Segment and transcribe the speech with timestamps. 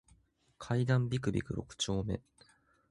[0.57, 2.21] 階段ビクビク六丁目